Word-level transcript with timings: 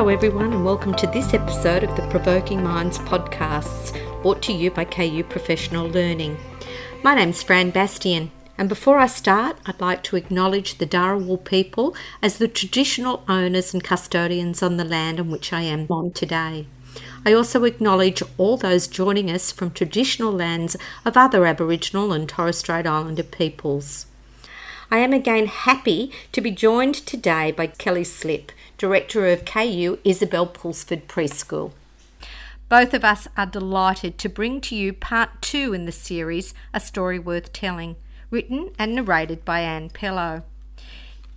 Hello, 0.00 0.08
everyone, 0.08 0.54
and 0.54 0.64
welcome 0.64 0.94
to 0.94 1.06
this 1.08 1.34
episode 1.34 1.84
of 1.84 1.94
the 1.94 2.08
Provoking 2.08 2.64
Minds 2.64 2.96
podcasts, 3.00 3.92
brought 4.22 4.40
to 4.44 4.52
you 4.54 4.70
by 4.70 4.82
KU 4.82 5.22
Professional 5.24 5.86
Learning. 5.86 6.38
My 7.02 7.14
name's 7.14 7.42
Fran 7.42 7.68
Bastian, 7.68 8.30
and 8.56 8.66
before 8.66 8.98
I 8.98 9.06
start, 9.06 9.58
I'd 9.66 9.78
like 9.78 10.02
to 10.04 10.16
acknowledge 10.16 10.78
the 10.78 10.86
Dharawal 10.86 11.44
people 11.44 11.94
as 12.22 12.38
the 12.38 12.48
traditional 12.48 13.22
owners 13.28 13.74
and 13.74 13.84
custodians 13.84 14.62
on 14.62 14.78
the 14.78 14.86
land 14.86 15.20
on 15.20 15.30
which 15.30 15.52
I 15.52 15.60
am 15.64 15.86
on 15.90 16.12
today. 16.12 16.66
I 17.26 17.34
also 17.34 17.64
acknowledge 17.64 18.22
all 18.38 18.56
those 18.56 18.88
joining 18.88 19.30
us 19.30 19.52
from 19.52 19.70
traditional 19.70 20.32
lands 20.32 20.78
of 21.04 21.18
other 21.18 21.44
Aboriginal 21.44 22.14
and 22.14 22.26
Torres 22.26 22.56
Strait 22.56 22.86
Islander 22.86 23.22
peoples. 23.22 24.06
I 24.90 25.00
am 25.00 25.12
again 25.12 25.44
happy 25.44 26.10
to 26.32 26.40
be 26.40 26.50
joined 26.50 26.94
today 26.94 27.52
by 27.52 27.66
Kelly 27.66 28.04
Slip, 28.04 28.50
Director 28.80 29.26
of 29.26 29.44
KU 29.44 29.98
Isabel 30.04 30.46
Pulsford 30.46 31.06
Preschool. 31.06 31.72
Both 32.70 32.94
of 32.94 33.04
us 33.04 33.28
are 33.36 33.44
delighted 33.44 34.16
to 34.16 34.30
bring 34.30 34.62
to 34.62 34.74
you 34.74 34.94
part 34.94 35.42
two 35.42 35.74
in 35.74 35.84
the 35.84 35.92
series, 35.92 36.54
A 36.72 36.80
Story 36.80 37.18
Worth 37.18 37.52
Telling, 37.52 37.96
written 38.30 38.70
and 38.78 38.94
narrated 38.94 39.44
by 39.44 39.60
Anne 39.60 39.90
Pelo. 39.90 40.44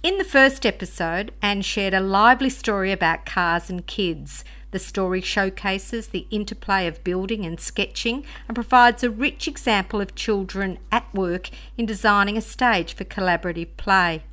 In 0.02 0.18
the 0.18 0.24
first 0.24 0.66
episode, 0.66 1.34
Anne 1.42 1.64
shared 1.64 1.94
a 1.94 2.00
lively 2.00 2.50
story 2.50 2.94
about 2.94 3.26
cars 3.26 3.70
and 3.70 3.86
kids. 3.86 4.46
The 4.72 4.80
story 4.80 5.20
showcases 5.20 6.08
the 6.08 6.28
interplay 6.32 6.88
of 6.88 7.04
building 7.04 7.46
and 7.46 7.60
sketching 7.60 8.24
and 8.48 8.56
provides 8.56 9.04
a 9.04 9.10
rich 9.10 9.50
example 9.50 10.00
of 10.00 10.16
children 10.16 10.80
at 10.94 11.14
work 11.14 11.50
in 11.78 11.86
designing 11.86 12.38
a 12.38 12.42
stage 12.42 12.94
for 12.94 13.04
collaborative 13.04 13.76
play. 13.76 14.24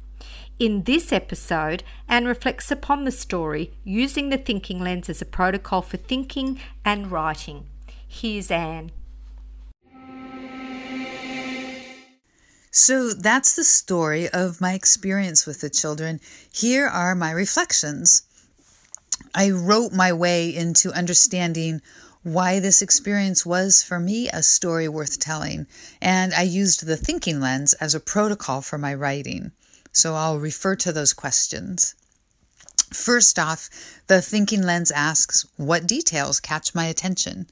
In 0.60 0.82
this 0.82 1.10
episode, 1.10 1.82
Anne 2.06 2.26
reflects 2.26 2.70
upon 2.70 3.04
the 3.06 3.10
story 3.10 3.72
using 3.82 4.28
the 4.28 4.36
thinking 4.36 4.78
lens 4.78 5.08
as 5.08 5.22
a 5.22 5.24
protocol 5.24 5.80
for 5.80 5.96
thinking 5.96 6.60
and 6.84 7.10
writing. 7.10 7.64
Here's 8.06 8.50
Anne. 8.50 8.92
So 12.70 13.14
that's 13.14 13.56
the 13.56 13.64
story 13.64 14.28
of 14.28 14.60
my 14.60 14.74
experience 14.74 15.46
with 15.46 15.62
the 15.62 15.70
children. 15.70 16.20
Here 16.52 16.86
are 16.86 17.14
my 17.14 17.30
reflections. 17.30 18.24
I 19.34 19.52
wrote 19.52 19.94
my 19.94 20.12
way 20.12 20.54
into 20.54 20.92
understanding 20.92 21.80
why 22.22 22.60
this 22.60 22.82
experience 22.82 23.46
was 23.46 23.82
for 23.82 23.98
me 23.98 24.28
a 24.28 24.42
story 24.42 24.88
worth 24.88 25.18
telling, 25.18 25.66
and 26.02 26.34
I 26.34 26.42
used 26.42 26.84
the 26.84 26.98
thinking 26.98 27.40
lens 27.40 27.72
as 27.72 27.94
a 27.94 28.00
protocol 28.00 28.60
for 28.60 28.76
my 28.76 28.92
writing. 28.92 29.52
So 29.92 30.14
I'll 30.14 30.38
refer 30.38 30.76
to 30.76 30.92
those 30.92 31.12
questions. 31.12 31.94
First 32.92 33.38
off, 33.38 33.70
the 34.08 34.20
thinking 34.20 34.62
lens 34.62 34.90
asks, 34.90 35.46
What 35.56 35.86
details 35.86 36.40
catch 36.40 36.74
my 36.74 36.86
attention? 36.86 37.46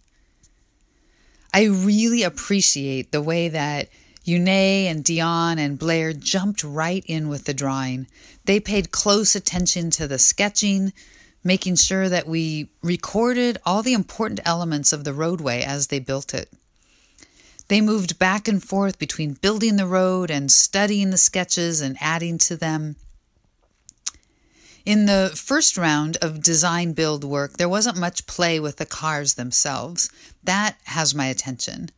I 1.54 1.64
really 1.64 2.22
appreciate 2.22 3.12
the 3.12 3.22
way 3.22 3.48
that 3.48 3.88
Eune 4.24 4.86
and 4.86 5.02
Dion 5.02 5.58
and 5.58 5.78
Blair 5.78 6.12
jumped 6.12 6.62
right 6.62 7.04
in 7.06 7.28
with 7.28 7.44
the 7.44 7.54
drawing. 7.54 8.06
They 8.44 8.60
paid 8.60 8.92
close 8.92 9.34
attention 9.34 9.90
to 9.92 10.06
the 10.06 10.18
sketching, 10.18 10.92
making 11.42 11.76
sure 11.76 12.08
that 12.08 12.28
we 12.28 12.68
recorded 12.82 13.58
all 13.64 13.82
the 13.82 13.94
important 13.94 14.40
elements 14.44 14.92
of 14.92 15.04
the 15.04 15.14
roadway 15.14 15.62
as 15.62 15.86
they 15.86 15.98
built 15.98 16.34
it. 16.34 16.52
They 17.68 17.80
moved 17.82 18.18
back 18.18 18.48
and 18.48 18.62
forth 18.62 18.98
between 18.98 19.34
building 19.34 19.76
the 19.76 19.86
road 19.86 20.30
and 20.30 20.50
studying 20.50 21.10
the 21.10 21.18
sketches 21.18 21.80
and 21.80 21.96
adding 22.00 22.38
to 22.38 22.56
them. 22.56 22.96
In 24.86 25.04
the 25.04 25.32
first 25.34 25.76
round 25.76 26.16
of 26.22 26.42
design 26.42 26.94
build 26.94 27.22
work, 27.22 27.58
there 27.58 27.68
wasn't 27.68 27.98
much 27.98 28.26
play 28.26 28.58
with 28.58 28.76
the 28.76 28.86
cars 28.86 29.34
themselves. 29.34 30.10
That 30.42 30.76
has 30.84 31.14
my 31.14 31.26
attention. 31.26 31.90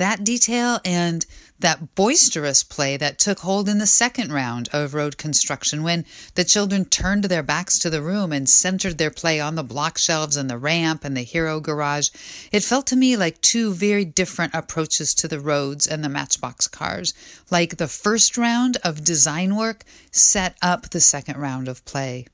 That 0.00 0.24
detail 0.24 0.80
and 0.82 1.26
that 1.58 1.94
boisterous 1.94 2.62
play 2.62 2.96
that 2.96 3.18
took 3.18 3.40
hold 3.40 3.68
in 3.68 3.76
the 3.76 3.86
second 3.86 4.32
round 4.32 4.70
of 4.72 4.94
road 4.94 5.18
construction 5.18 5.82
when 5.82 6.06
the 6.36 6.42
children 6.42 6.86
turned 6.86 7.24
their 7.24 7.42
backs 7.42 7.78
to 7.80 7.90
the 7.90 8.00
room 8.00 8.32
and 8.32 8.48
centered 8.48 8.96
their 8.96 9.10
play 9.10 9.40
on 9.40 9.56
the 9.56 9.62
block 9.62 9.98
shelves 9.98 10.38
and 10.38 10.48
the 10.48 10.56
ramp 10.56 11.04
and 11.04 11.14
the 11.14 11.22
hero 11.22 11.60
garage. 11.60 12.08
It 12.50 12.64
felt 12.64 12.86
to 12.86 12.96
me 12.96 13.14
like 13.14 13.42
two 13.42 13.74
very 13.74 14.06
different 14.06 14.54
approaches 14.54 15.12
to 15.16 15.28
the 15.28 15.38
roads 15.38 15.86
and 15.86 16.02
the 16.02 16.08
matchbox 16.08 16.66
cars. 16.66 17.12
Like 17.50 17.76
the 17.76 17.86
first 17.86 18.38
round 18.38 18.78
of 18.82 19.04
design 19.04 19.54
work 19.54 19.84
set 20.10 20.56
up 20.62 20.88
the 20.88 21.00
second 21.00 21.36
round 21.36 21.68
of 21.68 21.84
play. 21.84 22.26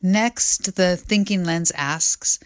Next, 0.00 0.76
the 0.76 0.96
thinking 0.96 1.42
lens 1.42 1.72
asks, 1.72 2.38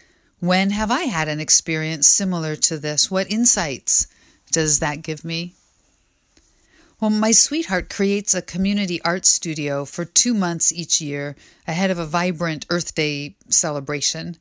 when 0.45 0.71
have 0.71 0.91
I 0.91 1.03
had 1.03 1.27
an 1.27 1.39
experience 1.39 2.07
similar 2.07 2.55
to 2.57 2.77
this? 2.77 3.09
What 3.11 3.31
insights 3.31 4.07
does 4.51 4.79
that 4.79 5.01
give 5.01 5.25
me? 5.25 5.53
Well, 6.99 7.09
my 7.09 7.31
sweetheart 7.31 7.89
creates 7.89 8.33
a 8.33 8.41
community 8.41 9.01
art 9.01 9.25
studio 9.25 9.83
for 9.83 10.05
two 10.05 10.33
months 10.33 10.71
each 10.71 11.01
year 11.01 11.35
ahead 11.67 11.91
of 11.91 11.99
a 11.99 12.05
vibrant 12.05 12.65
Earth 12.69 12.95
Day 12.95 13.35
celebration. 13.49 14.37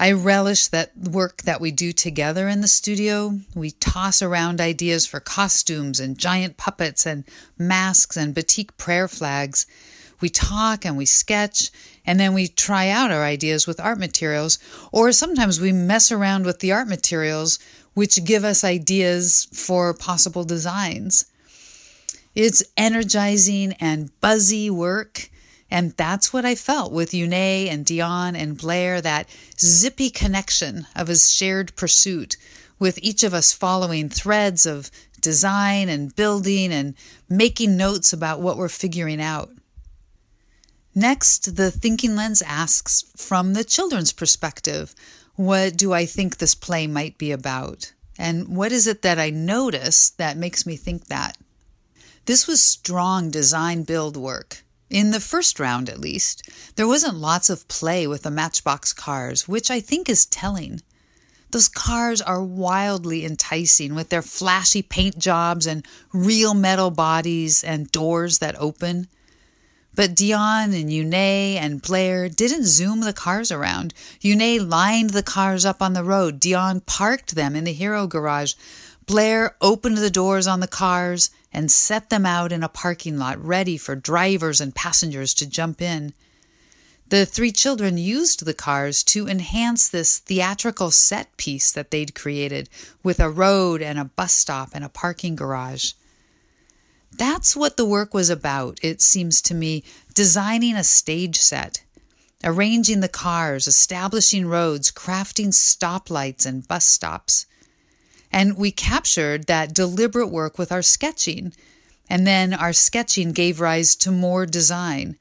I 0.00 0.12
relish 0.12 0.68
that 0.68 0.96
work 0.96 1.42
that 1.42 1.60
we 1.60 1.70
do 1.70 1.92
together 1.92 2.48
in 2.48 2.60
the 2.60 2.68
studio. 2.68 3.40
We 3.54 3.72
toss 3.72 4.22
around 4.22 4.60
ideas 4.60 5.06
for 5.06 5.18
costumes 5.18 5.98
and 5.98 6.18
giant 6.18 6.56
puppets 6.56 7.06
and 7.06 7.24
masks 7.58 8.16
and 8.16 8.34
batik 8.34 8.76
prayer 8.76 9.08
flags. 9.08 9.66
We 10.20 10.28
talk 10.28 10.84
and 10.84 10.96
we 10.96 11.06
sketch 11.06 11.70
and 12.04 12.18
then 12.18 12.32
we 12.32 12.48
try 12.48 12.88
out 12.88 13.10
our 13.10 13.22
ideas 13.22 13.66
with 13.66 13.80
art 13.80 13.98
materials, 13.98 14.58
or 14.92 15.12
sometimes 15.12 15.60
we 15.60 15.72
mess 15.72 16.10
around 16.10 16.46
with 16.46 16.60
the 16.60 16.72
art 16.72 16.88
materials, 16.88 17.58
which 17.92 18.24
give 18.24 18.44
us 18.44 18.64
ideas 18.64 19.46
for 19.52 19.92
possible 19.92 20.44
designs. 20.44 21.26
It's 22.34 22.62
energizing 22.76 23.74
and 23.74 24.10
buzzy 24.20 24.70
work. 24.70 25.28
And 25.70 25.92
that's 25.98 26.32
what 26.32 26.46
I 26.46 26.54
felt 26.54 26.92
with 26.92 27.12
Eune 27.12 27.68
and 27.68 27.84
Dion 27.84 28.34
and 28.34 28.56
Blair, 28.56 29.02
that 29.02 29.28
zippy 29.60 30.08
connection 30.08 30.86
of 30.96 31.10
a 31.10 31.16
shared 31.16 31.76
pursuit, 31.76 32.36
with 32.78 32.98
each 33.02 33.22
of 33.22 33.34
us 33.34 33.52
following 33.52 34.08
threads 34.08 34.64
of 34.64 34.90
design 35.20 35.90
and 35.90 36.14
building 36.16 36.72
and 36.72 36.94
making 37.28 37.76
notes 37.76 38.12
about 38.14 38.40
what 38.40 38.56
we're 38.56 38.68
figuring 38.68 39.20
out. 39.20 39.50
Next, 40.98 41.54
the 41.54 41.70
thinking 41.70 42.16
lens 42.16 42.42
asks 42.42 43.04
from 43.16 43.52
the 43.52 43.62
children's 43.62 44.10
perspective 44.10 44.96
what 45.36 45.76
do 45.76 45.92
I 45.92 46.04
think 46.04 46.38
this 46.38 46.56
play 46.56 46.88
might 46.88 47.16
be 47.18 47.30
about? 47.30 47.92
And 48.18 48.56
what 48.56 48.72
is 48.72 48.88
it 48.88 49.02
that 49.02 49.16
I 49.16 49.30
notice 49.30 50.10
that 50.10 50.36
makes 50.36 50.66
me 50.66 50.74
think 50.74 51.06
that? 51.06 51.38
This 52.24 52.48
was 52.48 52.60
strong 52.60 53.30
design 53.30 53.84
build 53.84 54.16
work. 54.16 54.64
In 54.90 55.12
the 55.12 55.20
first 55.20 55.60
round, 55.60 55.88
at 55.88 56.00
least, 56.00 56.50
there 56.74 56.88
wasn't 56.88 57.14
lots 57.14 57.48
of 57.48 57.68
play 57.68 58.08
with 58.08 58.24
the 58.24 58.30
Matchbox 58.32 58.92
cars, 58.92 59.46
which 59.46 59.70
I 59.70 59.78
think 59.78 60.08
is 60.08 60.26
telling. 60.26 60.82
Those 61.52 61.68
cars 61.68 62.20
are 62.20 62.42
wildly 62.42 63.24
enticing 63.24 63.94
with 63.94 64.08
their 64.08 64.20
flashy 64.20 64.82
paint 64.82 65.16
jobs 65.16 65.64
and 65.64 65.86
real 66.12 66.54
metal 66.54 66.90
bodies 66.90 67.62
and 67.62 67.92
doors 67.92 68.38
that 68.38 68.58
open. 68.58 69.06
But 69.98 70.14
Dion 70.14 70.74
and 70.74 70.92
Eune 70.92 71.12
and 71.12 71.82
Blair 71.82 72.28
didn't 72.28 72.66
zoom 72.66 73.00
the 73.00 73.12
cars 73.12 73.50
around. 73.50 73.94
Eune 74.20 74.70
lined 74.70 75.10
the 75.10 75.24
cars 75.24 75.64
up 75.64 75.82
on 75.82 75.92
the 75.92 76.04
road. 76.04 76.38
Dion 76.38 76.82
parked 76.82 77.34
them 77.34 77.56
in 77.56 77.64
the 77.64 77.72
hero 77.72 78.06
garage. 78.06 78.54
Blair 79.06 79.56
opened 79.60 79.98
the 79.98 80.08
doors 80.08 80.46
on 80.46 80.60
the 80.60 80.68
cars 80.68 81.30
and 81.52 81.68
set 81.68 82.10
them 82.10 82.24
out 82.24 82.52
in 82.52 82.62
a 82.62 82.68
parking 82.68 83.18
lot 83.18 83.44
ready 83.44 83.76
for 83.76 83.96
drivers 83.96 84.60
and 84.60 84.72
passengers 84.72 85.34
to 85.34 85.46
jump 85.46 85.82
in. 85.82 86.12
The 87.08 87.26
three 87.26 87.50
children 87.50 87.98
used 87.98 88.44
the 88.44 88.54
cars 88.54 89.02
to 89.02 89.26
enhance 89.26 89.88
this 89.88 90.18
theatrical 90.18 90.92
set 90.92 91.36
piece 91.36 91.72
that 91.72 91.90
they'd 91.90 92.14
created 92.14 92.68
with 93.02 93.18
a 93.18 93.28
road 93.28 93.82
and 93.82 93.98
a 93.98 94.04
bus 94.04 94.32
stop 94.32 94.70
and 94.74 94.84
a 94.84 94.88
parking 94.88 95.34
garage. 95.34 95.94
That's 97.12 97.56
what 97.56 97.76
the 97.76 97.84
work 97.84 98.14
was 98.14 98.30
about, 98.30 98.78
it 98.82 99.00
seems 99.00 99.40
to 99.42 99.54
me 99.54 99.82
designing 100.14 100.76
a 100.76 100.84
stage 100.84 101.36
set, 101.36 101.82
arranging 102.44 103.00
the 103.00 103.08
cars, 103.08 103.66
establishing 103.66 104.46
roads, 104.46 104.90
crafting 104.90 105.48
stoplights 105.48 106.46
and 106.46 106.66
bus 106.68 106.84
stops. 106.84 107.46
And 108.30 108.56
we 108.56 108.70
captured 108.70 109.46
that 109.46 109.74
deliberate 109.74 110.28
work 110.28 110.58
with 110.58 110.70
our 110.70 110.82
sketching, 110.82 111.52
and 112.08 112.26
then 112.26 112.52
our 112.52 112.72
sketching 112.72 113.32
gave 113.32 113.60
rise 113.60 113.96
to 113.96 114.10
more 114.10 114.46
design. 114.46 115.16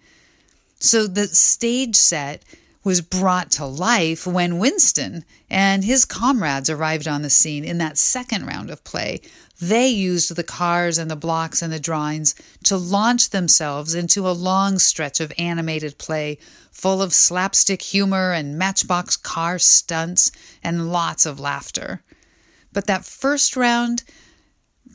So 0.80 1.08
the 1.08 1.28
stage 1.28 1.96
set 1.96 2.44
was 2.88 3.02
brought 3.02 3.52
to 3.52 3.66
life 3.66 4.26
when 4.26 4.60
Winston 4.60 5.26
and 5.50 5.84
his 5.84 6.06
comrades 6.06 6.70
arrived 6.70 7.06
on 7.06 7.22
the 7.22 7.30
scene 7.30 7.66
in 7.66 7.80
that 7.80 7.98
second 7.98 8.46
round 8.46 8.70
of 8.70 8.82
play. 8.86 9.20
They 9.60 9.90
used 9.90 10.34
the 10.34 10.42
cars 10.42 10.98
and 10.98 11.12
the 11.12 11.18
blocks 11.18 11.62
and 11.62 11.74
the 11.74 11.82
drawings 11.82 12.34
to 12.64 12.78
launch 12.78 13.32
themselves 13.32 13.94
into 13.94 14.26
a 14.26 14.32
long 14.32 14.80
stretch 14.80 15.20
of 15.20 15.34
animated 15.38 15.98
play 15.98 16.38
full 16.72 17.02
of 17.02 17.14
slapstick 17.14 17.82
humor 17.82 18.32
and 18.32 18.58
matchbox 18.58 19.18
car 19.18 19.60
stunts 19.60 20.32
and 20.64 20.90
lots 20.90 21.26
of 21.26 21.42
laughter. 21.42 22.02
But 22.72 22.88
that 22.88 23.04
first 23.04 23.58
round, 23.58 24.06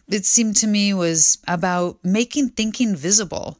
it 0.08 0.24
seemed 0.24 0.56
to 0.56 0.66
me, 0.66 0.94
was 0.94 1.36
about 1.46 1.98
making 2.02 2.52
thinking 2.52 2.96
visible, 2.96 3.58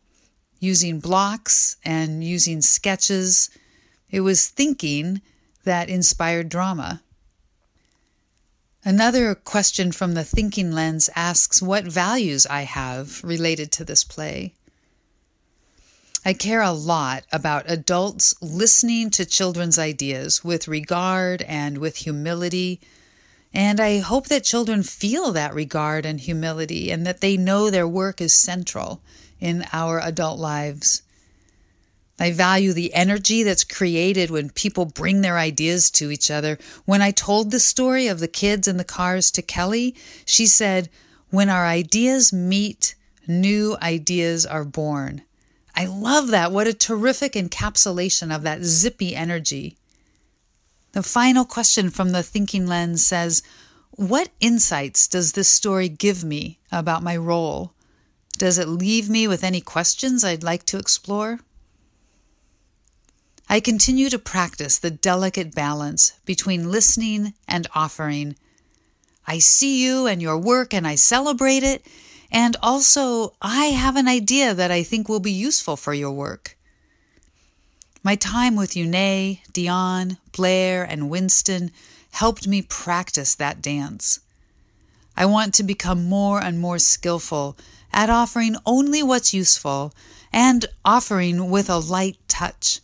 using 0.58 1.00
blocks 1.00 1.76
and 1.84 2.25
using 2.25 2.62
sketches. 2.62 3.50
It 4.12 4.20
was 4.20 4.47
thinking 4.47 5.23
that 5.64 5.88
inspired 5.88 6.50
drama. 6.50 7.03
Another 8.85 9.35
question 9.35 9.91
from 9.91 10.12
the 10.12 10.25
thinking 10.25 10.73
lens 10.73 11.09
asks 11.17 11.62
what 11.62 11.85
values 11.85 12.47
I 12.47 12.62
have 12.62 13.25
related 13.25 13.73
to 13.73 13.85
this 13.85 14.05
play. 14.05 14.53
I 16.25 16.35
care 16.35 16.61
a 16.61 16.73
lot 16.73 17.25
about 17.32 17.70
adults 17.70 18.35
listening 18.43 19.11
to 19.11 19.25
children's 19.25 19.79
ideas 19.79 20.44
with 20.44 20.69
regard 20.69 21.43
and 21.43 21.79
with 21.79 21.97
humility. 21.97 22.81
And 23.55 23.81
I 23.81 23.99
hope 23.99 24.29
that 24.29 24.44
children 24.44 24.82
feel 24.82 25.32
that 25.32 25.55
regard 25.55 26.05
and 26.05 26.20
humility 26.20 26.91
and 26.91 27.06
that 27.06 27.23
they 27.23 27.37
know 27.37 27.70
their 27.70 27.88
work 27.88 28.20
is 28.20 28.35
central 28.35 29.00
in 29.41 29.65
our 29.73 30.00
adult 30.00 30.38
lives. 30.38 31.03
I 32.19 32.31
value 32.31 32.73
the 32.73 32.93
energy 32.94 33.43
that's 33.43 33.64
created 33.64 34.31
when 34.31 34.50
people 34.50 34.85
bring 34.85 35.23
their 35.23 35.38
ideas 35.38 35.91
to 35.93 36.11
each 36.11 36.31
other. 36.31 36.59
When 36.85 37.03
I 37.03 37.11
told 37.11 37.50
the 37.50 37.59
story 37.59 38.06
of 38.06 38.20
the 38.20 38.29
kids 38.29 38.69
and 38.69 38.79
the 38.79 38.85
cars 38.85 39.31
to 39.32 39.43
Kelly, 39.43 39.94
she 40.25 40.47
said, 40.47 40.91
When 41.31 41.49
our 41.49 41.67
ideas 41.67 42.32
meet, 42.32 42.94
new 43.26 43.76
ideas 43.81 44.44
are 44.44 44.64
born. 44.64 45.23
I 45.75 45.87
love 45.87 46.29
that. 46.29 46.53
What 46.53 46.67
a 46.67 46.75
terrific 46.75 47.32
encapsulation 47.32 48.35
of 48.35 48.43
that 48.43 48.62
zippy 48.62 49.17
energy. 49.17 49.76
The 50.93 51.03
final 51.03 51.47
question 51.47 51.88
from 51.88 52.12
the 52.12 52.23
thinking 52.23 52.67
lens 52.67 53.05
says, 53.05 53.43
What 53.93 54.29
insights 54.41 55.08
does 55.08 55.32
this 55.32 55.49
story 55.49 55.88
give 55.88 56.23
me 56.23 56.58
about 56.70 57.03
my 57.03 57.17
role? 57.17 57.73
Does 58.37 58.58
it 58.58 58.69
leave 58.69 59.08
me 59.08 59.26
with 59.26 59.43
any 59.43 59.62
questions 59.62 60.23
I'd 60.23 60.43
like 60.43 60.67
to 60.67 60.79
explore? 60.79 61.41
I 63.53 63.61
continue 63.61 64.09
to 64.09 64.19
practice 64.19 64.79
the 64.79 64.91
delicate 64.91 65.55
balance 65.55 66.15
between 66.25 66.71
listening 66.71 67.35
and 67.47 67.67
offering. 67.75 68.35
I 69.27 69.41
see 69.41 69.85
you 69.85 70.07
and 70.07 70.23
your 70.23 70.39
work 70.39 70.73
and 70.73 70.87
I 70.87 70.95
celebrate 70.95 71.63
it, 71.63 71.85
and 72.31 72.57
also, 72.63 73.35
I 73.43 73.67
have 73.67 73.97
an 73.97 74.09
idea 74.09 74.55
that 74.55 74.71
I 74.71 74.83
think 74.83 75.07
will 75.07 75.21
be 75.21 75.31
useful 75.31 75.77
for 75.77 75.93
your 75.93 76.13
work. 76.13 76.57
My 78.03 78.15
time 78.15 78.57
with 78.57 78.75
Une, 78.75 79.37
Dion, 79.53 80.17
Blair, 80.35 80.83
and 80.83 81.11
Winston 81.11 81.73
helped 82.13 82.49
me 82.49 82.63
practice 82.63 83.35
that 83.35 83.61
dance. 83.61 84.21
I 85.15 85.27
want 85.27 85.53
to 85.57 85.63
become 85.63 86.09
more 86.09 86.43
and 86.43 86.59
more 86.59 86.79
skillful 86.79 87.59
at 87.93 88.09
offering 88.09 88.57
only 88.65 89.03
what's 89.03 89.35
useful 89.35 89.93
and 90.33 90.65
offering 90.87 91.51
with 91.51 91.69
a 91.69 91.77
light 91.77 92.17
touch 92.29 92.81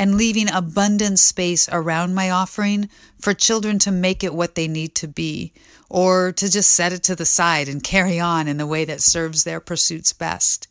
and 0.00 0.16
leaving 0.16 0.50
abundant 0.50 1.18
space 1.18 1.68
around 1.70 2.14
my 2.14 2.30
offering 2.30 2.88
for 3.20 3.34
children 3.34 3.78
to 3.78 3.90
make 3.90 4.24
it 4.24 4.32
what 4.32 4.54
they 4.54 4.66
need 4.66 4.94
to 4.94 5.06
be, 5.06 5.52
or 5.90 6.32
to 6.32 6.50
just 6.50 6.72
set 6.72 6.90
it 6.90 7.02
to 7.02 7.14
the 7.14 7.26
side 7.26 7.68
and 7.68 7.84
carry 7.84 8.18
on 8.18 8.48
in 8.48 8.56
the 8.56 8.66
way 8.66 8.82
that 8.86 9.02
serves 9.02 9.44
their 9.44 9.60
pursuits 9.60 10.14
best. 10.14 10.68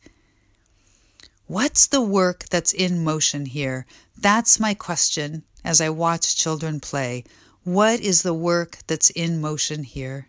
What's 1.46 1.86
the 1.86 2.02
work 2.02 2.46
that's 2.50 2.74
in 2.74 3.04
motion 3.04 3.46
here? 3.46 3.86
That's 4.18 4.60
my 4.60 4.74
question 4.74 5.44
as 5.64 5.80
I 5.80 5.92
watch 5.92 6.36
children 6.36 6.80
play. 6.80 7.24
What 7.64 8.00
is 8.00 8.24
the 8.24 8.34
work 8.34 8.80
that's 8.88 9.12
in 9.12 9.40
motion 9.40 9.84
here? 9.84 10.28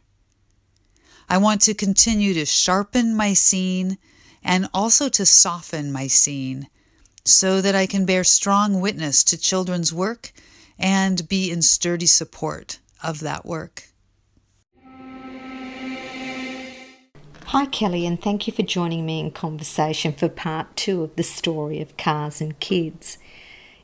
I 1.26 1.38
want 1.38 1.62
to 1.62 1.72
continue 1.72 2.34
to 2.34 2.44
sharpen 2.44 3.16
my 3.16 3.32
scene 3.32 3.96
and 4.44 4.68
also 4.74 5.08
to 5.08 5.24
soften 5.24 5.90
my 5.90 6.06
scene 6.06 6.68
so 7.24 7.60
that 7.60 7.74
I 7.74 7.86
can 7.86 8.04
bear 8.04 8.24
strong 8.24 8.80
witness 8.80 9.22
to 9.24 9.38
children's 9.38 9.92
work 9.92 10.32
and 10.78 11.28
be 11.28 11.50
in 11.50 11.62
sturdy 11.62 12.06
support 12.06 12.78
of 13.02 13.20
that 13.20 13.44
work. 13.44 13.84
Hi, 17.46 17.66
Kelly, 17.66 18.06
and 18.06 18.22
thank 18.22 18.46
you 18.46 18.52
for 18.52 18.62
joining 18.62 19.04
me 19.04 19.18
in 19.18 19.32
conversation 19.32 20.12
for 20.12 20.28
part 20.28 20.76
two 20.76 21.02
of 21.02 21.16
the 21.16 21.24
story 21.24 21.80
of 21.80 21.96
Cars 21.96 22.40
and 22.40 22.58
Kids. 22.60 23.18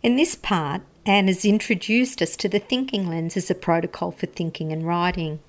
In 0.04 0.14
this 0.14 0.36
part, 0.36 0.82
Anne 1.04 1.26
has 1.26 1.44
introduced 1.44 2.22
us 2.22 2.36
to 2.36 2.48
the 2.48 2.60
thinking 2.60 3.08
lens 3.08 3.36
as 3.36 3.50
a 3.50 3.56
protocol 3.56 4.12
for 4.12 4.26
thinking 4.26 4.70
and 4.70 4.86
writing. 4.86 5.40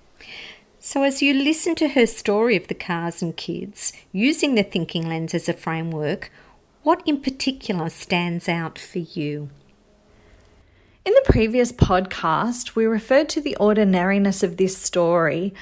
So, 0.80 1.04
as 1.04 1.22
you 1.22 1.34
listen 1.34 1.76
to 1.76 1.90
her 1.90 2.08
story 2.08 2.56
of 2.56 2.68
the 2.68 2.74
cars 2.74 3.22
and 3.22 3.36
kids, 3.36 3.94
using 4.12 4.56
the 4.56 4.64
thinking 4.64 5.08
lens 5.08 5.36
as 5.36 5.48
a 5.48 5.54
framework, 5.54 6.32
what 6.88 7.06
in 7.06 7.20
particular 7.20 7.90
stands 7.90 8.48
out 8.48 8.80
for 8.80 9.00
you? 9.00 9.50
In 11.04 11.14
the 11.14 11.22
previous 11.26 11.74
podcast, 11.74 12.76
we 12.76 12.86
referred 12.86 13.28
to 13.28 13.42
the 13.42 13.58
ordinariness 13.58 14.42
of 14.42 14.56
this 14.56 14.78
story, 14.78 15.54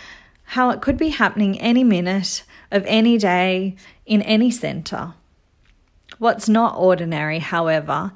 how 0.43 0.69
it 0.69 0.81
could 0.81 0.97
be 0.97 1.09
happening 1.09 1.59
any 1.59 1.83
minute 1.83 2.43
of 2.69 2.85
any 2.85 3.17
day 3.17 3.75
in 4.05 4.21
any 4.21 4.51
centre. 4.51 5.15
What's 6.19 6.47
not 6.47 6.77
ordinary, 6.77 7.39
however, 7.39 8.11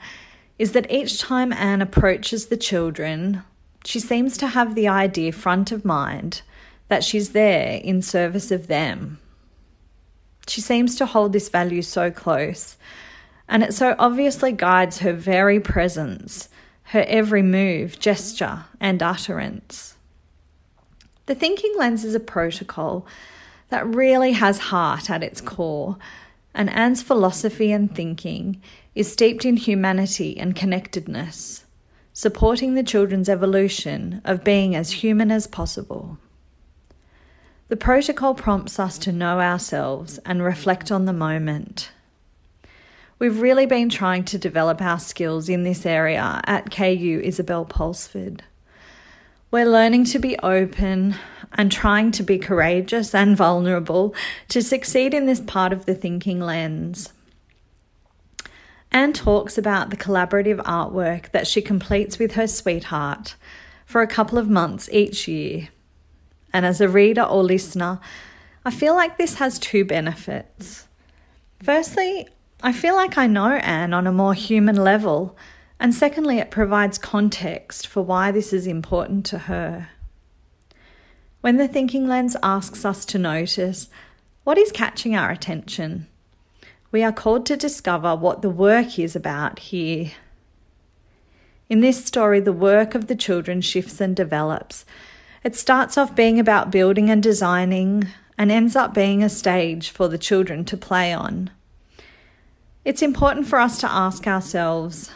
is 0.60 0.74
that 0.74 0.92
each 0.92 1.20
time 1.20 1.52
Anne 1.52 1.82
approaches 1.82 2.46
the 2.46 2.58
children, 2.58 3.42
she 3.84 4.00
seems 4.00 4.38
to 4.38 4.50
have 4.50 4.76
the 4.76 4.88
idea 4.88 5.32
front 5.32 5.72
of 5.72 5.84
mind 5.84 6.44
that 6.90 7.04
she's 7.04 7.30
there 7.30 7.82
in 7.84 8.04
service 8.04 8.52
of 8.52 8.68
them. 8.68 9.18
She 10.50 10.62
seems 10.62 10.96
to 10.96 11.06
hold 11.06 11.32
this 11.32 11.48
value 11.48 11.84
so 11.84 12.10
close, 12.10 12.76
and 13.48 13.62
it 13.62 13.74
so 13.74 13.96
obviously 14.00 14.52
guides 14.52 15.00
her 15.00 15.14
very 15.14 15.60
presence, 15.60 16.50
her 16.86 17.06
every 17.08 17.44
move, 17.44 18.00
gesture, 18.00 18.66
and 18.80 19.04
utterance. 19.04 19.96
The 21.28 21.36
thinking 21.36 21.76
lens 21.78 22.04
is 22.04 22.16
a 22.16 22.20
protocol 22.20 23.06
that 23.70 23.86
really 23.86 24.32
has 24.32 24.58
heart 24.58 25.12
at 25.12 25.22
its 25.22 25.40
core, 25.40 25.98
and 26.56 26.68
Anne's 26.72 27.04
philosophy 27.04 27.72
and 27.72 27.96
thinking 27.96 28.60
is 28.96 29.12
steeped 29.12 29.46
in 29.46 29.56
humanity 29.56 30.36
and 30.36 30.56
connectedness, 30.56 31.66
supporting 32.12 32.74
the 32.74 32.82
children's 32.82 33.30
evolution 33.30 34.20
of 34.26 34.44
being 34.44 34.76
as 34.76 35.04
human 35.04 35.30
as 35.30 35.46
possible. 35.46 36.18
The 37.70 37.78
protocol 37.78 38.34
prompts 38.34 38.80
us 38.80 38.98
to 38.98 39.12
know 39.12 39.40
ourselves 39.40 40.18
and 40.26 40.42
reflect 40.42 40.92
on 40.92 41.06
the 41.06 41.14
moment. 41.14 41.92
We've 43.20 43.40
really 43.40 43.68
been 43.68 43.90
trying 43.90 44.24
to 44.26 44.40
develop 44.40 44.82
our 44.82 45.00
skills 45.00 45.50
in 45.50 45.64
this 45.64 45.86
area 45.86 46.42
at 46.46 46.72
KU 46.72 47.22
Isabel 47.24 47.66
Pulsford. 47.66 48.42
We're 49.52 49.70
learning 49.70 50.06
to 50.06 50.20
be 50.20 50.36
open 50.40 51.14
and 51.54 51.72
trying 51.72 52.10
to 52.14 52.24
be 52.24 52.40
courageous 52.40 53.14
and 53.14 53.38
vulnerable 53.38 54.16
to 54.48 54.64
succeed 54.64 55.14
in 55.14 55.28
this 55.28 55.42
part 55.42 55.72
of 55.72 55.86
the 55.86 55.94
thinking 55.94 56.40
lens. 56.40 57.14
Anne 58.92 59.14
talks 59.14 59.60
about 59.60 59.92
the 59.92 59.98
collaborative 59.98 60.58
artwork 60.64 61.30
that 61.34 61.46
she 61.46 61.62
completes 61.62 62.18
with 62.18 62.32
her 62.32 62.48
sweetheart 62.48 63.36
for 63.86 64.02
a 64.02 64.08
couple 64.08 64.40
of 64.40 64.50
months 64.50 64.90
each 64.92 65.28
year. 65.28 65.70
And 66.52 66.66
as 66.66 66.82
a 66.82 66.90
reader 66.90 67.24
or 67.24 67.44
listener, 67.44 68.00
I 68.66 68.72
feel 68.72 68.96
like 68.96 69.18
this 69.18 69.36
has 69.36 69.60
two 69.60 69.86
benefits. 69.86 70.88
Firstly, 71.62 72.28
I 72.62 72.74
feel 72.74 72.96
like 72.96 73.18
I 73.18 73.28
know 73.28 73.54
Anne 73.54 73.94
on 73.94 74.08
a 74.08 74.12
more 74.12 74.34
human 74.34 74.76
level, 74.76 75.38
and 75.80 75.94
secondly, 75.94 76.40
it 76.40 76.52
provides 76.52 76.98
context 76.98 77.88
for 77.88 78.04
why 78.04 78.32
this 78.32 78.52
is 78.52 78.68
important 78.68 79.26
to 79.28 79.40
her. 79.40 79.90
When 81.42 81.56
the 81.56 81.70
thinking 81.70 82.08
lens 82.08 82.36
asks 82.44 82.84
us 82.84 83.06
to 83.06 83.18
notice 83.18 83.88
what 84.44 84.58
is 84.58 84.74
catching 84.74 85.16
our 85.16 85.32
attention, 85.32 86.08
we 86.92 87.02
are 87.02 87.14
called 87.14 87.46
to 87.46 87.56
discover 87.56 88.16
what 88.16 88.42
the 88.42 88.50
work 88.50 89.00
is 89.00 89.16
about 89.16 89.60
here. 89.60 90.12
In 91.70 91.80
this 91.80 92.04
story, 92.04 92.40
the 92.40 92.52
work 92.52 92.94
of 92.94 93.08
the 93.08 93.16
children 93.16 93.62
shifts 93.62 94.02
and 94.02 94.16
develops 94.16 94.86
it 95.44 95.56
starts 95.56 95.98
off 95.98 96.16
being 96.16 96.40
about 96.40 96.72
building 96.72 97.10
and 97.10 97.24
designing 97.24 98.08
and 98.38 98.52
ends 98.52 98.76
up 98.76 98.94
being 98.94 99.24
a 99.24 99.30
stage 99.30 99.90
for 99.90 100.08
the 100.08 100.18
children 100.18 100.66
to 100.66 100.78
play 100.78 101.14
on. 101.14 101.50
It's 102.86 103.02
important 103.02 103.48
for 103.48 103.60
us 103.60 103.80
to 103.82 103.92
ask 103.92 104.28
ourselves 104.28 105.12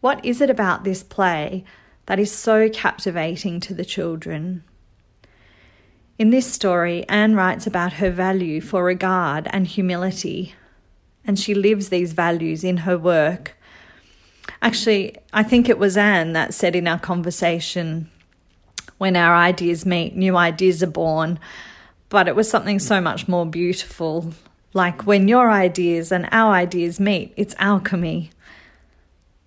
What 0.00 0.24
is 0.24 0.40
it 0.40 0.50
about 0.50 0.84
this 0.84 1.02
play 1.02 1.64
that 2.06 2.18
is 2.18 2.32
so 2.32 2.68
captivating 2.68 3.60
to 3.60 3.74
the 3.74 3.84
children? 3.84 4.64
In 6.18 6.30
this 6.30 6.50
story, 6.50 7.06
Anne 7.08 7.34
writes 7.34 7.66
about 7.66 7.94
her 7.94 8.10
value 8.10 8.62
for 8.62 8.82
regard 8.84 9.48
and 9.50 9.66
humility, 9.66 10.54
and 11.26 11.38
she 11.38 11.54
lives 11.54 11.90
these 11.90 12.14
values 12.14 12.64
in 12.64 12.78
her 12.78 12.96
work. 12.96 13.54
Actually, 14.62 15.16
I 15.32 15.42
think 15.42 15.68
it 15.68 15.78
was 15.78 15.98
Anne 15.98 16.32
that 16.32 16.54
said 16.54 16.74
in 16.74 16.88
our 16.88 16.98
conversation 16.98 18.10
when 18.98 19.16
our 19.16 19.34
ideas 19.34 19.84
meet, 19.84 20.16
new 20.16 20.36
ideas 20.36 20.82
are 20.82 20.88
born, 20.88 21.38
but 22.08 22.28
it 22.28 22.36
was 22.36 22.48
something 22.48 22.78
so 22.78 23.00
much 23.00 23.28
more 23.28 23.46
beautiful. 23.46 24.32
Like 24.72 25.06
when 25.06 25.28
your 25.28 25.50
ideas 25.50 26.12
and 26.12 26.28
our 26.32 26.52
ideas 26.52 27.00
meet, 27.00 27.32
it's 27.36 27.54
alchemy. 27.58 28.30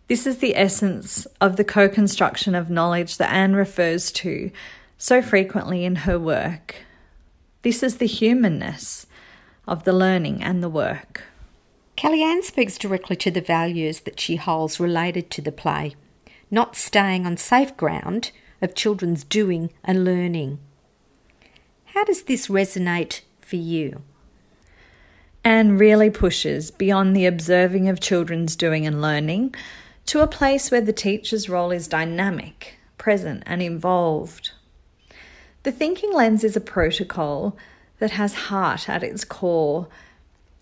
This 0.08 0.26
is 0.26 0.40
the 0.40 0.56
essence 0.56 1.28
of 1.40 1.56
the 1.56 1.64
co 1.64 1.88
construction 1.88 2.56
of 2.56 2.70
knowledge 2.70 3.18
that 3.18 3.32
Anne 3.32 3.56
refers 3.56 4.12
to 4.14 4.52
so 4.98 5.22
frequently 5.22 5.86
in 5.86 5.98
her 5.98 6.20
work. 6.20 6.76
This 7.62 7.84
is 7.84 7.98
the 7.98 8.08
humanness 8.08 9.06
of 9.68 9.84
the 9.84 9.94
learning 9.94 10.44
and 10.44 10.64
the 10.64 10.70
work. 10.70 11.24
Kellyanne 11.96 12.44
speaks 12.44 12.78
directly 12.78 13.16
to 13.18 13.30
the 13.30 13.42
values 13.42 14.02
that 14.02 14.20
she 14.20 14.38
holds 14.38 14.80
related 14.80 15.30
to 15.32 15.42
the 15.42 15.52
play, 15.52 15.96
not 16.50 16.76
staying 16.76 17.26
on 17.26 17.38
safe 17.38 17.76
ground 17.78 18.32
of 18.62 18.76
children's 18.76 19.24
doing 19.24 19.72
and 19.84 20.04
learning. 20.04 20.60
How 21.86 22.04
does 22.04 22.24
this 22.24 22.48
resonate 22.48 23.22
for 23.40 23.56
you? 23.56 24.04
Anne 25.44 25.78
really 25.78 26.10
pushes 26.10 26.70
beyond 26.70 27.16
the 27.16 27.26
observing 27.26 27.88
of 27.88 28.00
children's 28.00 28.56
doing 28.56 28.86
and 28.86 29.02
learning 29.02 29.56
to 30.06 30.22
a 30.22 30.28
place 30.28 30.70
where 30.70 30.82
the 30.82 30.94
teacher's 30.94 31.50
role 31.50 31.72
is 31.72 31.88
dynamic, 31.88 32.78
present, 32.98 33.44
and 33.46 33.62
involved. 33.62 34.52
The 35.64 35.72
thinking 35.72 36.14
lens 36.14 36.44
is 36.44 36.56
a 36.56 36.62
protocol 36.62 37.58
that 38.00 38.12
has 38.12 38.34
heart 38.34 38.90
at 38.90 39.04
its 39.04 39.24
core, 39.24 39.88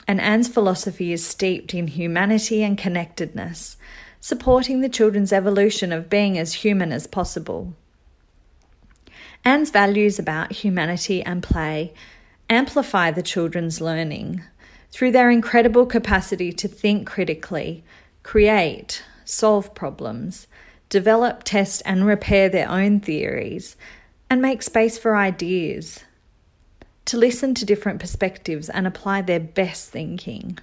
and 0.08 0.20
Anne's 0.22 0.48
philosophy 0.48 1.12
is 1.12 1.26
steeped 1.26 1.74
in 1.74 1.88
humanity 1.88 2.64
and 2.64 2.78
connectedness, 2.78 3.78
supporting 4.20 4.82
the 4.82 4.90
children's 4.90 5.34
evolution 5.34 5.92
of 5.92 6.10
being 6.10 6.38
as 6.38 6.56
human 6.56 6.92
as 6.92 7.08
possible. 7.08 7.74
Anne's 9.48 9.70
values 9.70 10.20
about 10.20 10.52
humanity 10.52 11.24
and 11.24 11.42
play 11.42 11.94
amplify 12.50 13.12
the 13.12 13.24
children's 13.24 13.80
learning 13.80 14.44
through 14.92 15.14
their 15.14 15.32
incredible 15.32 15.86
capacity 15.86 16.52
to 16.52 16.68
think 16.68 17.08
critically, 17.08 17.82
create, 18.24 19.06
solve 19.24 19.74
problems, 19.74 20.48
develop, 20.90 21.46
test, 21.46 21.82
and 21.86 22.06
repair 22.06 22.50
their 22.50 22.70
own 22.70 23.00
theories, 23.00 23.78
and 24.30 24.42
make 24.42 24.62
space 24.62 24.98
for 24.98 25.16
ideas, 25.16 26.04
to 27.06 27.16
listen 27.16 27.54
to 27.54 27.66
different 27.66 28.02
perspectives 28.02 28.68
and 28.70 28.86
apply 28.86 29.22
their 29.22 29.40
best 29.40 29.90
thinking. 29.90 30.60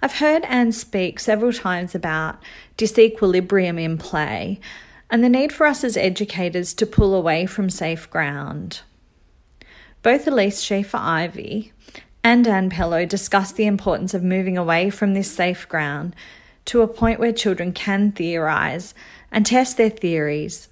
I've 0.00 0.20
heard 0.20 0.44
Anne 0.44 0.70
speak 0.70 1.18
several 1.18 1.52
times 1.52 1.96
about 1.96 2.40
disequilibrium 2.78 3.80
in 3.80 3.98
play 3.98 4.60
and 5.10 5.22
the 5.22 5.28
need 5.28 5.52
for 5.52 5.66
us 5.66 5.84
as 5.84 5.96
educators 5.96 6.72
to 6.74 6.86
pull 6.86 7.14
away 7.14 7.46
from 7.46 7.68
safe 7.68 8.08
ground. 8.10 8.80
Both 10.02 10.26
Elise 10.26 10.62
Schaefer 10.62 10.98
Ivy 10.98 11.72
and 12.22 12.46
Anne 12.46 12.70
Pelo 12.70 13.04
discuss 13.04 13.52
the 13.52 13.66
importance 13.66 14.14
of 14.14 14.22
moving 14.22 14.56
away 14.56 14.90
from 14.90 15.14
this 15.14 15.30
safe 15.30 15.68
ground 15.68 16.14
to 16.66 16.82
a 16.82 16.88
point 16.88 17.18
where 17.18 17.32
children 17.32 17.72
can 17.72 18.12
theorise 18.12 18.94
and 19.32 19.44
test 19.44 19.76
their 19.76 19.90
theories 19.90 20.68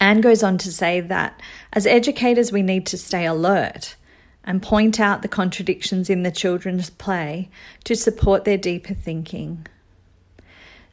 Anne 0.00 0.20
goes 0.20 0.42
on 0.42 0.58
to 0.58 0.72
say 0.72 1.00
that 1.00 1.40
as 1.72 1.86
educators, 1.86 2.52
we 2.52 2.62
need 2.62 2.86
to 2.86 2.98
stay 2.98 3.26
alert 3.26 3.96
and 4.44 4.62
point 4.62 5.00
out 5.00 5.22
the 5.22 5.28
contradictions 5.28 6.10
in 6.10 6.22
the 6.22 6.30
children's 6.30 6.90
play 6.90 7.48
to 7.84 7.96
support 7.96 8.44
their 8.44 8.58
deeper 8.58 8.94
thinking. 8.94 9.66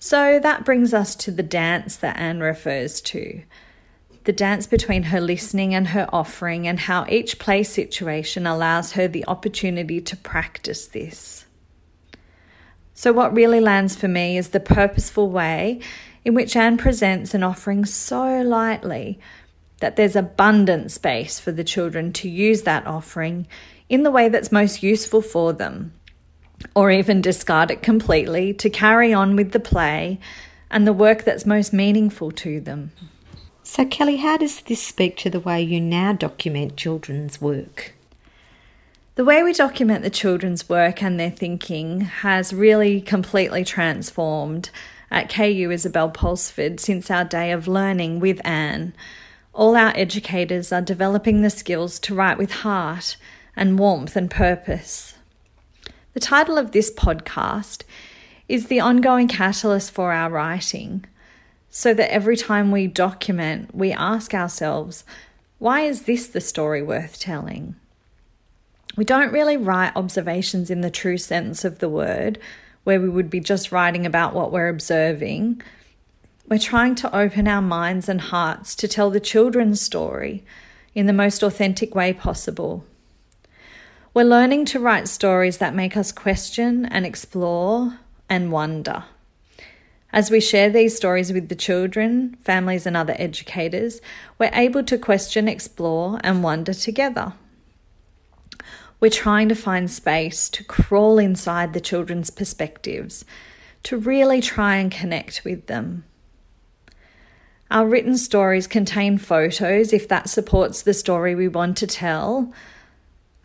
So 0.03 0.37
that 0.37 0.65
brings 0.65 0.93
us 0.93 1.15
to 1.15 1.31
the 1.31 1.41
dance 1.41 1.95
that 1.95 2.17
Anne 2.17 2.41
refers 2.41 2.99
to 3.03 3.41
the 4.25 4.33
dance 4.33 4.67
between 4.67 5.03
her 5.03 5.21
listening 5.21 5.73
and 5.73 5.87
her 5.87 6.09
offering, 6.11 6.67
and 6.67 6.77
how 6.77 7.05
each 7.07 7.39
play 7.39 7.63
situation 7.63 8.45
allows 8.45 8.91
her 8.91 9.07
the 9.07 9.23
opportunity 9.29 10.01
to 10.01 10.17
practice 10.17 10.87
this. 10.87 11.45
So, 12.93 13.13
what 13.13 13.33
really 13.33 13.61
lands 13.61 13.95
for 13.95 14.09
me 14.09 14.37
is 14.37 14.49
the 14.49 14.59
purposeful 14.59 15.29
way 15.29 15.79
in 16.25 16.33
which 16.33 16.57
Anne 16.57 16.75
presents 16.75 17.33
an 17.33 17.41
offering 17.41 17.85
so 17.85 18.41
lightly 18.41 19.21
that 19.79 19.95
there's 19.95 20.17
abundant 20.17 20.91
space 20.91 21.39
for 21.39 21.53
the 21.53 21.63
children 21.63 22.11
to 22.11 22.27
use 22.27 22.63
that 22.63 22.85
offering 22.85 23.47
in 23.87 24.03
the 24.03 24.11
way 24.11 24.27
that's 24.27 24.51
most 24.51 24.83
useful 24.83 25.21
for 25.21 25.53
them, 25.53 25.93
or 26.75 26.91
even 26.91 27.21
discard 27.21 27.71
it 27.71 27.81
completely 27.81 28.53
to 28.53 28.69
carry 28.69 29.13
on 29.13 29.35
with 29.35 29.51
the 29.51 29.59
play 29.59 30.19
and 30.71 30.87
the 30.87 30.93
work 30.93 31.23
that's 31.23 31.45
most 31.45 31.71
meaningful 31.73 32.31
to 32.31 32.59
them. 32.59 32.91
So, 33.61 33.85
Kelly, 33.85 34.17
how 34.17 34.37
does 34.37 34.61
this 34.61 34.81
speak 34.81 35.15
to 35.17 35.29
the 35.29 35.39
way 35.39 35.61
you 35.61 35.79
now 35.79 36.13
document 36.13 36.75
children's 36.75 37.39
work? 37.39 37.93
The 39.15 39.23
way 39.23 39.43
we 39.43 39.53
document 39.53 40.03
the 40.03 40.09
children's 40.09 40.67
work 40.67 41.03
and 41.03 41.19
their 41.19 41.29
thinking 41.29 42.01
has 42.01 42.51
really 42.51 42.99
completely 42.99 43.63
transformed 43.63 44.71
at 45.11 45.29
KU 45.29 45.69
Isabel 45.71 46.09
Pulsford 46.09 46.79
since 46.79 47.11
our 47.11 47.23
day 47.23 47.51
of 47.51 47.67
learning 47.67 48.19
with 48.19 48.41
Anne. 48.43 48.93
All 49.53 49.75
our 49.75 49.93
educators 49.95 50.71
are 50.71 50.81
developing 50.81 51.41
the 51.41 51.51
skills 51.51 51.99
to 51.99 52.15
write 52.15 52.39
with 52.39 52.51
heart 52.51 53.15
and 53.55 53.77
warmth 53.77 54.15
and 54.15 54.31
purpose. 54.31 55.12
The 56.13 56.19
title 56.19 56.59
of 56.59 56.71
this 56.71 56.93
podcast 56.93 57.83
is 58.47 58.67
the 58.67 58.79
ongoing 58.79 59.27
catalyst 59.27 59.89
for 59.91 60.13
our 60.13 60.29
writing, 60.29 61.05
so 61.71 61.91
that 61.95 62.13
every 62.13 62.37
time 62.37 62.69
we 62.69 62.85
document, 62.85 63.73
we 63.73 63.91
ask 63.91 64.33
ourselves, 64.35 65.05
why 65.57 65.81
is 65.81 66.03
this 66.03 66.27
the 66.27 66.39
story 66.39 66.83
worth 66.83 67.19
telling? 67.19 67.75
We 68.95 69.05
don't 69.05 69.33
really 69.33 69.57
write 69.57 69.95
observations 69.95 70.69
in 70.69 70.81
the 70.81 70.91
true 70.91 71.17
sense 71.17 71.65
of 71.65 71.79
the 71.79 71.89
word 71.89 72.37
where 72.83 73.01
we 73.01 73.09
would 73.09 73.31
be 73.31 73.39
just 73.39 73.71
writing 73.71 74.05
about 74.05 74.35
what 74.35 74.51
we're 74.51 74.67
observing. 74.67 75.63
We're 76.47 76.59
trying 76.59 76.93
to 76.95 77.15
open 77.15 77.47
our 77.47 77.61
minds 77.61 78.07
and 78.07 78.21
hearts 78.21 78.75
to 78.75 78.87
tell 78.87 79.09
the 79.09 79.19
children's 79.19 79.81
story 79.81 80.43
in 80.93 81.07
the 81.07 81.13
most 81.13 81.41
authentic 81.41 81.95
way 81.95 82.13
possible. 82.13 82.85
We're 84.15 84.25
learning 84.25 84.65
to 84.65 84.79
write 84.79 85.07
stories 85.07 85.57
that 85.57 85.73
make 85.73 85.97
us 85.97 86.11
question 86.11 86.85
and 86.85 87.03
explore 87.03 87.97
and 88.29 88.51
wonder. 88.51 89.05
As 90.11 90.29
we 90.29 90.39
share 90.39 90.69
these 90.69 90.95
stories 90.95 91.33
with 91.33 91.49
the 91.49 91.55
children, 91.55 92.37
families, 92.43 92.85
and 92.85 92.95
other 92.95 93.15
educators, 93.17 94.01
we're 94.37 94.51
able 94.53 94.83
to 94.83 94.99
question, 94.99 95.47
explore, 95.47 96.19
and 96.23 96.43
wonder 96.43 96.75
together. 96.75 97.33
We're 98.99 99.09
trying 99.09 99.49
to 99.49 99.55
find 99.55 99.89
space 99.89 100.47
to 100.49 100.63
crawl 100.63 101.17
inside 101.17 101.73
the 101.73 101.81
children's 101.81 102.29
perspectives, 102.29 103.25
to 103.81 103.97
really 103.97 104.41
try 104.41 104.75
and 104.75 104.91
connect 104.91 105.43
with 105.43 105.65
them. 105.65 106.03
Our 107.71 107.87
written 107.87 108.19
stories 108.19 108.67
contain 108.67 109.17
photos 109.17 109.91
if 109.91 110.07
that 110.09 110.29
supports 110.29 110.83
the 110.83 110.93
story 110.93 111.33
we 111.33 111.47
want 111.47 111.77
to 111.77 111.87
tell. 111.87 112.53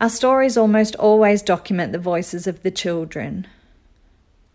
Our 0.01 0.09
stories 0.09 0.55
almost 0.55 0.95
always 0.95 1.41
document 1.41 1.91
the 1.91 1.99
voices 1.99 2.47
of 2.47 2.63
the 2.63 2.71
children. 2.71 3.47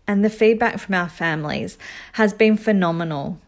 And 0.07 0.25
the 0.25 0.29
feedback 0.29 0.79
from 0.79 0.95
our 0.95 1.09
families 1.09 1.77
has 2.13 2.33
been 2.33 2.57
phenomenal. 2.57 3.39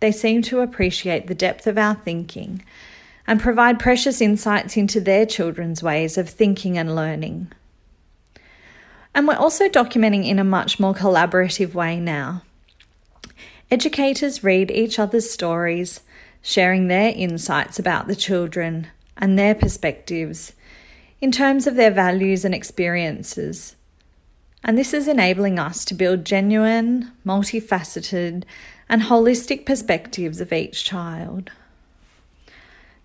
They 0.00 0.10
seem 0.10 0.42
to 0.42 0.60
appreciate 0.60 1.26
the 1.26 1.34
depth 1.34 1.66
of 1.66 1.78
our 1.78 1.94
thinking 1.94 2.64
and 3.28 3.40
provide 3.40 3.78
precious 3.78 4.20
insights 4.20 4.76
into 4.76 5.00
their 5.00 5.24
children's 5.24 5.82
ways 5.82 6.18
of 6.18 6.28
thinking 6.28 6.76
and 6.76 6.94
learning. 6.94 7.52
And 9.14 9.26
we're 9.26 9.34
also 9.34 9.68
documenting 9.68 10.26
in 10.26 10.38
a 10.38 10.44
much 10.44 10.78
more 10.78 10.94
collaborative 10.94 11.74
way 11.74 11.98
now. 11.98 12.42
Educators 13.70 14.44
read 14.44 14.70
each 14.70 14.98
other's 14.98 15.30
stories, 15.30 16.00
sharing 16.42 16.88
their 16.88 17.12
insights 17.16 17.78
about 17.78 18.06
the 18.06 18.14
children 18.16 18.88
and 19.16 19.38
their 19.38 19.54
perspectives 19.54 20.52
in 21.20 21.32
terms 21.32 21.66
of 21.66 21.76
their 21.76 21.90
values 21.90 22.44
and 22.44 22.54
experiences. 22.54 23.76
And 24.62 24.76
this 24.76 24.92
is 24.92 25.08
enabling 25.08 25.58
us 25.58 25.84
to 25.86 25.94
build 25.94 26.24
genuine, 26.24 27.12
multifaceted, 27.24 28.44
and 28.88 29.02
holistic 29.02 29.64
perspectives 29.64 30.40
of 30.40 30.52
each 30.52 30.84
child. 30.84 31.50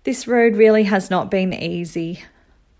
This 0.04 0.26
road 0.26 0.56
really 0.56 0.84
has 0.84 1.10
not 1.10 1.30
been 1.30 1.52
easy. 1.52 2.24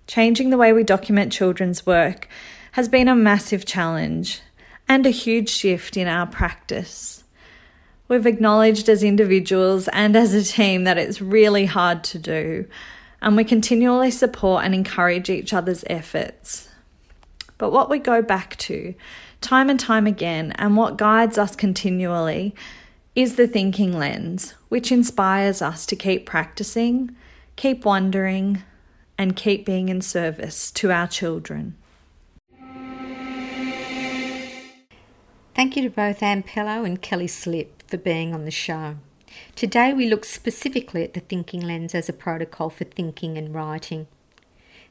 Changing 0.07 0.51
the 0.51 0.57
way 0.59 0.73
we 0.73 0.83
document 0.83 1.33
children's 1.33 1.87
work 1.87 2.29
has 2.73 2.89
been 2.89 3.07
a 3.09 3.15
massive 3.15 3.65
challenge 3.65 4.41
and 4.89 5.07
a 5.07 5.11
huge 5.11 5.49
shift 5.49 5.97
in 5.97 6.09
our 6.09 6.27
practice. 6.27 7.23
We've 8.09 8.27
acknowledged 8.27 8.89
as 8.89 9.03
individuals 9.03 9.89
and 9.89 10.17
as 10.17 10.35
a 10.35 10.43
team 10.43 10.85
that 10.85 10.99
it's 10.99 11.23
really 11.23 11.67
hard 11.67 12.03
to 12.05 12.19
do, 12.19 12.67
and 13.23 13.37
we 13.37 13.45
continually 13.45 14.11
support 14.11 14.65
and 14.65 14.75
encourage 14.75 15.31
each 15.31 15.55
other's 15.55 15.85
efforts. 15.89 16.69
But 17.57 17.71
what 17.71 17.89
we 17.89 18.01
go 18.01 18.21
back 18.21 18.57
to, 18.59 18.95
time 19.41 19.71
and 19.71 19.79
time 19.79 20.09
again, 20.09 20.53
and 20.57 20.77
what 20.77 20.99
guides 20.99 21.39
us 21.39 21.55
continually, 21.55 22.55
is 23.15 23.37
the 23.37 23.47
thinking 23.47 23.97
lens, 23.97 24.55
which 24.69 24.91
inspires 24.91 25.63
us 25.63 25.87
to 25.87 25.95
keep 25.95 26.27
practicing, 26.27 27.15
keep 27.55 27.85
wondering, 27.85 28.65
and 29.17 29.37
keep 29.37 29.65
being 29.65 29.89
in 29.89 30.01
service 30.01 30.73
to 30.73 30.91
our 30.91 31.07
children. 31.07 31.77
Thank 35.55 35.77
you 35.77 35.83
to 35.83 35.91
both 35.91 36.23
Anne 36.23 36.43
Pelo 36.43 36.83
and 36.83 37.01
Kelly 37.01 37.29
Slip 37.29 37.83
for 37.87 37.99
being 37.99 38.35
on 38.35 38.45
the 38.47 38.51
show. 38.51 38.97
Today 39.55 39.93
we 39.93 40.09
look 40.09 40.25
specifically 40.25 41.05
at 41.05 41.15
the 41.15 41.21
thinking 41.21 41.61
lens 41.61 41.95
as 41.95 42.09
a 42.09 42.13
protocol 42.13 42.71
for 42.71 42.85
thinking 42.85 43.37
and 43.37 43.55
writing. 43.55 44.07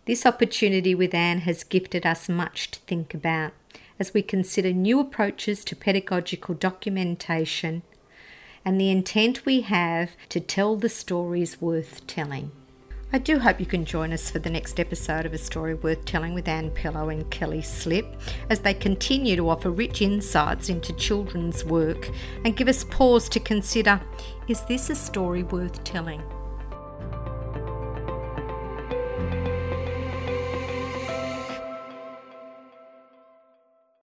This 0.06 0.26
opportunity 0.26 0.96
with 0.96 1.14
Anne 1.14 1.40
has 1.42 1.64
gifted 1.64 2.06
us 2.06 2.28
much 2.28 2.72
to 2.72 2.80
think 2.82 3.14
about 3.14 3.54
as 4.00 4.14
we 4.14 4.22
consider 4.22 4.72
new 4.74 5.00
approaches 5.00 5.64
to 5.66 5.76
pedagogical 5.76 6.56
documentation 6.56 7.84
and 8.66 8.80
the 8.80 8.90
intent 8.90 9.46
we 9.46 9.62
have 9.62 10.12
to 10.30 10.40
tell 10.40 10.76
the 10.76 10.90
stories 10.90 11.62
worth 11.62 12.06
telling. 12.08 12.52
I 13.14 13.18
do 13.18 13.40
hope 13.40 13.60
you 13.60 13.66
can 13.66 13.84
join 13.84 14.14
us 14.14 14.32
for 14.32 14.40
the 14.40 14.50
next 14.50 14.80
episode 14.80 15.26
of 15.26 15.34
A 15.34 15.38
Story 15.38 15.74
Worth 15.74 16.06
Telling 16.06 16.34
with 16.34 16.48
Anne 16.48 16.72
Pelo 16.72 17.10
and 17.10 17.30
Kelly 17.30 17.62
Slip 17.62 18.06
as 18.50 18.62
they 18.62 18.74
continue 18.74 19.36
to 19.36 19.50
offer 19.50 19.70
rich 19.70 20.02
insights 20.02 20.70
into 20.70 20.94
children's 20.94 21.66
work 21.66 22.10
and 22.46 22.56
give 22.56 22.70
us 22.70 22.86
pause 22.86 23.28
to 23.28 23.42
consider 23.42 24.00
is 24.48 24.62
this 24.62 24.90
a 24.90 24.96
story 24.96 25.44
worth 25.44 25.84
telling? 25.84 26.24